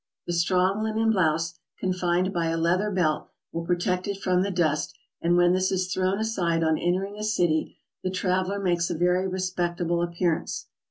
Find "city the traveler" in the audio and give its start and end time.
7.23-8.57